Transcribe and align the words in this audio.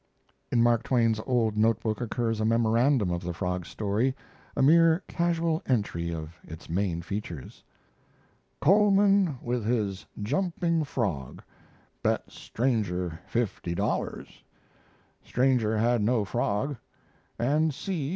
In 0.51 0.63
Mark 0.63 0.81
Twain's 0.81 1.21
old 1.27 1.55
note 1.55 1.79
book 1.79 2.01
occurs 2.01 2.41
a 2.41 2.43
memorandum 2.43 3.11
of 3.11 3.21
the 3.21 3.33
frog 3.35 3.67
story 3.67 4.15
a 4.57 4.61
mere 4.63 5.03
casual 5.07 5.61
entry 5.67 6.11
of 6.11 6.39
its 6.43 6.67
main 6.67 7.03
features: 7.03 7.63
Coleman 8.61 9.37
with 9.43 9.63
his 9.63 10.07
jumping 10.19 10.83
frog 10.85 11.43
bet 12.01 12.31
stranger 12.31 13.19
$50 13.31 14.41
stranger 15.23 15.77
had 15.77 16.01
no 16.01 16.25
frog, 16.25 16.77
and 17.37 17.71
C. 17.71 18.09